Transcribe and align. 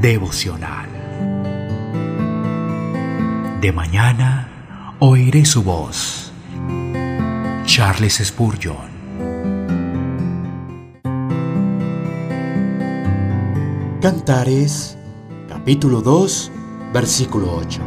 devocional. 0.00 0.88
De 3.60 3.70
mañana 3.72 4.96
oiré 4.98 5.44
su 5.44 5.62
voz. 5.62 6.32
Charles 7.66 8.22
Spurgeon. 8.24 8.88
Cantares, 14.00 14.96
capítulo 15.46 16.00
2, 16.00 16.50
versículo 16.94 17.54
8. 17.56 17.82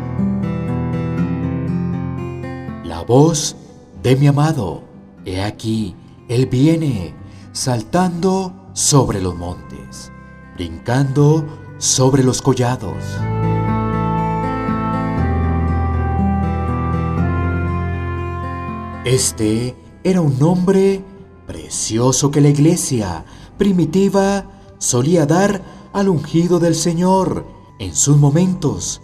La 2.83 3.01
voz 3.01 3.55
de 4.03 4.15
mi 4.15 4.27
amado, 4.27 4.83
he 5.25 5.41
aquí, 5.41 5.95
él 6.29 6.45
viene, 6.45 7.15
saltando 7.53 8.69
sobre 8.73 9.19
los 9.19 9.35
montes, 9.35 10.11
brincando 10.55 11.62
sobre 11.83 12.23
los 12.23 12.41
collados. 12.41 13.03
Este 19.03 19.75
era 20.05 20.21
un 20.21 20.39
nombre 20.39 21.03
precioso 21.45 22.31
que 22.31 22.39
la 22.39 22.47
iglesia 22.47 23.25
primitiva 23.57 24.45
solía 24.77 25.25
dar 25.25 25.61
al 25.91 26.07
ungido 26.07 26.59
del 26.59 26.73
Señor 26.73 27.45
en 27.79 27.93
sus 27.93 28.15
momentos 28.15 29.01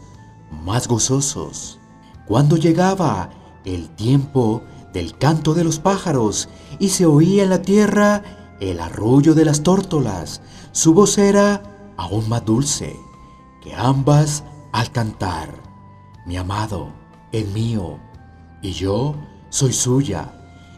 más 0.64 0.88
gozosos, 0.88 1.82
cuando 2.26 2.56
llegaba 2.56 3.30
el 3.66 3.90
tiempo 3.90 4.64
del 4.94 5.18
canto 5.18 5.54
de 5.54 5.66
los 5.66 5.80
pájaros 5.80 6.48
y 6.80 6.90
se 6.90 7.06
oía 7.06 7.44
en 7.44 7.50
la 7.50 7.62
tierra 7.62 8.23
el 8.62 8.80
arrullo 8.80 9.34
de 9.36 9.44
las 9.44 9.64
tórtolas. 9.64 10.42
Su 10.72 10.94
voz 10.94 11.18
era 11.18 11.62
aún 11.99 12.30
más 12.30 12.45
dulce 12.45 12.98
que 13.62 13.76
ambas 13.76 14.45
al 14.72 14.89
cantar. 14.92 15.50
Mi 16.25 16.38
amado 16.38 16.94
es 17.33 17.45
mío 17.50 18.00
y 18.61 18.72
yo 18.72 19.16
soy 19.50 19.73
suya. 19.73 20.33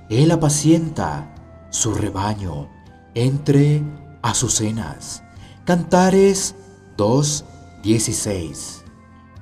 Él 0.10 0.32
apacienta 0.32 1.36
su 1.70 1.94
rebaño 1.94 2.68
entre 3.14 3.84
azucenas. 4.24 5.24
Cantares 5.64 6.56
2.16. 6.98 8.82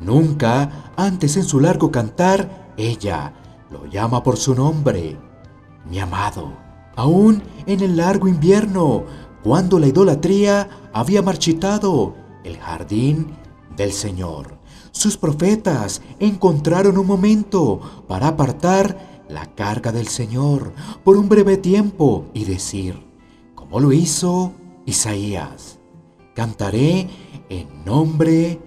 Nunca 0.02 0.92
antes 0.98 1.38
en 1.38 1.46
su 1.46 1.62
largo 1.62 1.92
cantar 1.92 2.74
ella 2.76 3.34
lo 3.72 3.86
llama 3.86 4.22
por 4.22 4.36
su 4.36 4.54
nombre, 4.54 5.18
mi 5.90 6.00
amado. 6.00 6.58
Aún 6.98 7.42
en 7.66 7.80
el 7.80 7.96
largo 7.96 8.28
invierno, 8.28 9.06
cuando 9.44 9.80
la 9.80 9.88
idolatría 9.88 10.90
había 10.94 11.22
marchitado 11.22 12.16
el 12.44 12.58
jardín 12.58 13.28
del 13.76 13.92
Señor, 13.92 14.60
sus 14.92 15.18
profetas 15.18 16.02
encontraron 16.20 16.98
un 16.98 17.08
momento 17.08 17.80
para 18.08 18.30
apartar 18.30 19.24
la 19.30 19.46
carga 19.56 19.92
del 19.92 20.08
Señor 20.08 20.74
por 21.04 21.18
un 21.18 21.30
breve 21.30 21.58
tiempo 21.58 22.26
y 22.34 22.46
decir, 22.46 23.06
como 23.56 23.80
lo 23.80 23.92
hizo 23.92 24.54
Isaías, 24.86 25.80
cantaré 26.34 27.08
en 27.50 27.86
nombre 27.86 28.60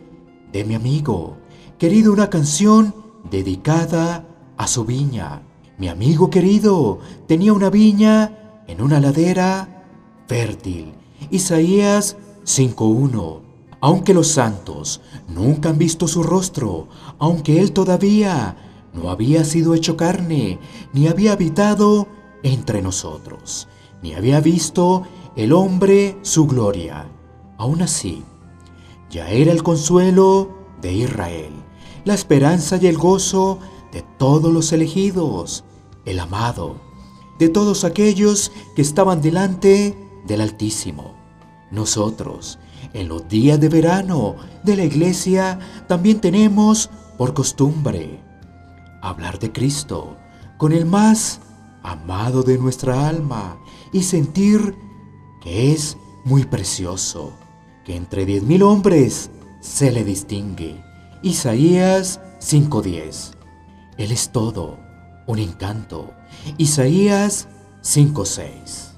de 0.52 0.64
mi 0.64 0.74
amigo, 0.74 1.38
querido 1.78 2.12
una 2.12 2.30
canción 2.30 2.94
dedicada 3.30 4.26
a 4.56 4.66
su 4.66 4.84
viña. 4.84 5.42
Mi 5.78 5.88
amigo 5.88 6.30
querido 6.30 7.00
tenía 7.26 7.52
una 7.52 7.70
viña 7.70 8.62
en 8.68 8.80
una 8.80 9.00
ladera 9.00 9.81
fértil. 10.32 10.94
Isaías 11.30 12.16
5.1. 12.46 13.40
Aunque 13.82 14.14
los 14.14 14.28
santos 14.28 15.02
nunca 15.28 15.68
han 15.68 15.76
visto 15.76 16.08
su 16.08 16.22
rostro, 16.22 16.88
aunque 17.18 17.60
Él 17.60 17.72
todavía 17.72 18.56
no 18.94 19.10
había 19.10 19.44
sido 19.44 19.74
hecho 19.74 19.94
carne, 19.94 20.58
ni 20.94 21.06
había 21.06 21.32
habitado 21.32 22.08
entre 22.42 22.80
nosotros, 22.80 23.68
ni 24.02 24.14
había 24.14 24.40
visto 24.40 25.02
el 25.36 25.52
hombre 25.52 26.16
su 26.22 26.46
gloria. 26.46 27.10
Aún 27.58 27.82
así, 27.82 28.24
ya 29.10 29.28
era 29.28 29.52
el 29.52 29.62
consuelo 29.62 30.48
de 30.80 30.94
Israel, 30.94 31.52
la 32.06 32.14
esperanza 32.14 32.78
y 32.80 32.86
el 32.86 32.96
gozo 32.96 33.58
de 33.92 34.02
todos 34.16 34.50
los 34.50 34.72
elegidos, 34.72 35.62
el 36.06 36.18
amado, 36.20 36.76
de 37.38 37.50
todos 37.50 37.84
aquellos 37.84 38.50
que 38.74 38.80
estaban 38.80 39.20
delante 39.20 40.02
del 40.26 40.40
Altísimo. 40.40 41.14
Nosotros, 41.70 42.58
en 42.92 43.08
los 43.08 43.28
días 43.28 43.60
de 43.60 43.68
verano 43.68 44.36
de 44.62 44.76
la 44.76 44.84
iglesia, 44.84 45.58
también 45.88 46.20
tenemos 46.20 46.90
por 47.16 47.34
costumbre 47.34 48.20
hablar 49.00 49.38
de 49.38 49.52
Cristo 49.52 50.16
con 50.58 50.72
el 50.72 50.84
más 50.84 51.40
amado 51.82 52.42
de 52.42 52.58
nuestra 52.58 53.08
alma 53.08 53.58
y 53.92 54.02
sentir 54.02 54.74
que 55.40 55.72
es 55.72 55.96
muy 56.24 56.44
precioso, 56.44 57.32
que 57.84 57.96
entre 57.96 58.26
diez 58.26 58.42
mil 58.42 58.62
hombres 58.62 59.30
se 59.60 59.90
le 59.90 60.04
distingue. 60.04 60.82
Isaías 61.22 62.20
5:10 62.40 63.42
él 63.98 64.10
es 64.10 64.30
todo, 64.30 64.78
un 65.26 65.38
encanto. 65.38 66.12
Isaías 66.56 67.46
5:6. 67.82 68.91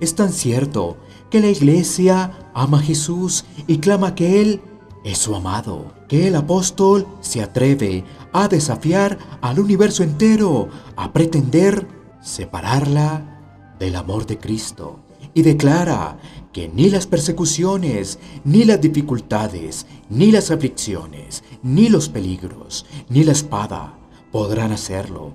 Es 0.00 0.14
tan 0.14 0.32
cierto 0.32 0.96
que 1.28 1.40
la 1.40 1.48
iglesia 1.48 2.50
ama 2.54 2.78
a 2.78 2.82
Jesús 2.82 3.44
y 3.66 3.78
clama 3.78 4.14
que 4.14 4.40
Él 4.40 4.62
es 5.04 5.18
su 5.18 5.34
amado, 5.34 5.92
que 6.08 6.28
el 6.28 6.36
apóstol 6.36 7.06
se 7.20 7.42
atreve 7.42 8.04
a 8.32 8.48
desafiar 8.48 9.18
al 9.42 9.60
universo 9.60 10.02
entero, 10.02 10.68
a 10.96 11.12
pretender 11.12 11.86
separarla 12.22 13.76
del 13.78 13.96
amor 13.96 14.26
de 14.26 14.38
Cristo 14.38 15.00
y 15.34 15.42
declara 15.42 16.18
que 16.52 16.68
ni 16.68 16.90
las 16.90 17.06
persecuciones, 17.06 18.18
ni 18.44 18.64
las 18.64 18.80
dificultades, 18.80 19.86
ni 20.08 20.32
las 20.32 20.50
aflicciones, 20.50 21.44
ni 21.62 21.88
los 21.88 22.08
peligros, 22.08 22.86
ni 23.08 23.22
la 23.22 23.32
espada, 23.32 23.98
podrán 24.32 24.72
hacerlo. 24.72 25.34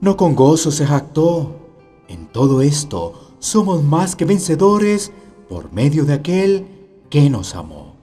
No 0.00 0.16
con 0.16 0.34
gozo 0.34 0.70
se 0.70 0.86
jactó. 0.86 1.60
En 2.06 2.26
todo 2.26 2.60
esto 2.60 3.23
somos 3.44 3.84
más 3.84 4.16
que 4.16 4.24
vencedores 4.24 5.12
por 5.50 5.70
medio 5.70 6.06
de 6.06 6.14
aquel 6.14 6.66
que 7.10 7.28
nos 7.28 7.54
amó. 7.54 7.94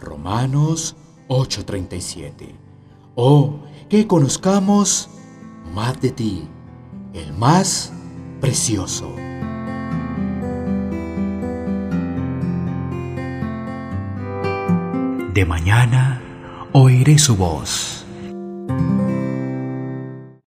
Romanos 0.00 0.96
8:37. 1.28 2.54
Oh, 3.14 3.56
que 3.90 4.06
conozcamos 4.06 5.10
más 5.74 6.00
de 6.00 6.10
ti, 6.12 6.48
el 7.12 7.34
más 7.34 7.92
precioso. 8.40 9.14
De 15.34 15.44
mañana 15.44 16.22
oiré 16.72 17.18
su 17.18 17.36
voz 17.36 18.03